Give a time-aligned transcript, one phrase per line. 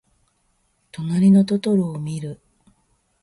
[0.91, 2.41] となりのトトロをみる。